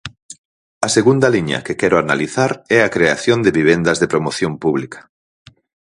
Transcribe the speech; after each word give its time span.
A 0.87 0.89
segunda 0.97 1.31
liña 1.35 1.63
que 1.65 1.77
quero 1.81 1.97
analizar 2.03 2.51
é 2.77 2.79
a 2.83 2.91
creación 2.95 3.39
de 3.41 3.55
vivendas 3.59 3.97
de 4.01 4.11
promoción 4.13 4.53
pública. 4.63 4.99